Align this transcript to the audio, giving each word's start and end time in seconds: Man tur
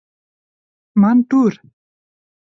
Man 1.01 1.21
tur 1.29 1.53